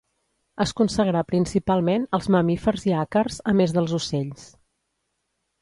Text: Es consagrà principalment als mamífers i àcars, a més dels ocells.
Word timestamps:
Es 0.63 0.71
consagrà 0.79 1.21
principalment 1.31 2.09
als 2.19 2.29
mamífers 2.37 2.87
i 2.91 2.97
àcars, 3.05 3.39
a 3.53 3.57
més 3.61 3.77
dels 3.79 3.97
ocells. 4.03 4.49